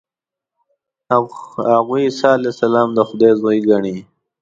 [1.71, 3.95] هغوی عیسی علیه السلام د خدای زوی ګڼي.